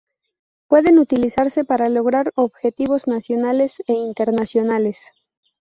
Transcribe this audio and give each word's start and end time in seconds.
Pueden 0.67 0.97
utilizarse 0.97 1.63
para 1.63 1.87
lograr 1.87 2.31
objetivos 2.35 3.05
nacionales 3.07 3.83
e 3.85 3.93
internacionales. 3.93 5.11